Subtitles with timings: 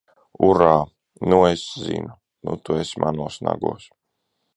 [0.45, 0.69] Urā!
[1.33, 2.15] Nu es zinu!
[2.49, 3.87] Nu tu esi manos nagos!